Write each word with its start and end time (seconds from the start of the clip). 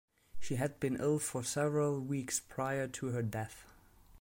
She 0.39 0.55
had 0.55 0.79
been 0.79 0.95
ill 0.99 1.19
for 1.19 1.43
several 1.43 1.99
weeks 1.99 2.39
prior 2.39 2.87
to 2.87 3.07
her 3.09 3.21
death. 3.21 3.67